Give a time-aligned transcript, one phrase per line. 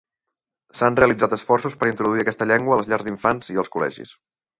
[0.77, 4.15] S'han realitzat esforços per introduir aquesta llengua a les llars d'infants i als col·legis.